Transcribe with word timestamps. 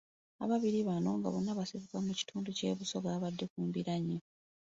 Ababiri 0.43 0.79
bano 0.89 1.09
nga 1.17 1.27
bonna 1.33 1.57
basibuka 1.59 1.97
mu 2.05 2.11
kitundu 2.19 2.49
ky’e 2.57 2.75
Busoga 2.79 3.07
babadde 3.13 3.45
ku 3.51 3.59
mbiranye. 3.67 4.17